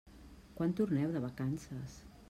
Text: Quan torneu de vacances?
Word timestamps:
Quan 0.59 0.73
torneu 0.79 1.13
de 1.19 1.23
vacances? 1.27 2.03